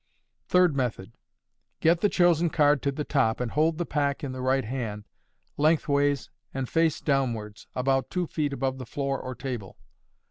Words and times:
Third 0.47 0.75
Method.— 0.75 1.13
Get 1.79 2.01
the 2.01 2.09
chosen 2.09 2.49
card 2.49 2.81
to 2.81 2.91
the 2.91 3.03
top, 3.03 3.39
and 3.39 3.51
hold 3.51 3.77
the 3.77 3.85
pack 3.85 4.23
in 4.23 4.31
the 4.31 4.41
right 4.41 4.65
hand, 4.65 5.05
lengthways 5.57 6.31
and 6.51 6.67
face 6.67 6.99
downwards, 6.99 7.67
about 7.75 8.09
two 8.09 8.25
feet 8.25 8.51
above 8.51 8.79
the 8.79 8.87
floor 8.87 9.19
or 9.19 9.35
table. 9.35 9.77